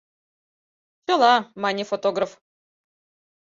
—Чыла,— 1.05 1.33
мане 1.61 1.83
фотограф. 1.91 2.31